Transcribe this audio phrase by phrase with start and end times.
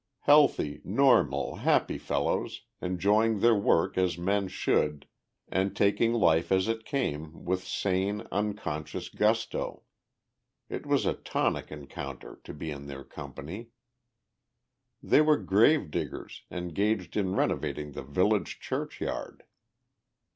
[0.21, 5.05] Healthy, normal, happy fellows, enjoying their work as men should,
[5.47, 9.83] and taking life as it came with sane, unconscious gusto;
[10.69, 13.69] it was a tonic encounter to be in their company.
[15.03, 19.43] They were grave diggers, engaged in renovating the village churchyard!